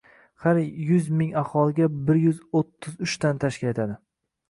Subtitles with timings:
[0.45, 3.91] Har yuz ming aholiga bir yuz o'ttiz uchtani tashkil etdi.